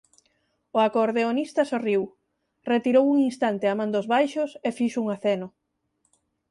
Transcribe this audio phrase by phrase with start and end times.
[0.75, 2.01] O acordeonista sorriu,
[2.71, 5.47] retirou un instante a man dos baixos e fixo un aceno.